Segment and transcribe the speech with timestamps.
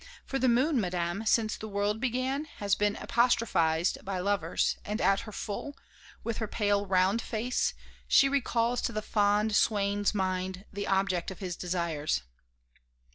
[0.25, 5.19] For the moon, Madame, since the world began, has been apostrophized by lovers, and at
[5.19, 5.77] her full,
[6.23, 7.75] with her pale round face,
[8.07, 12.23] she recalls to the fond swain's mind the object of his desires."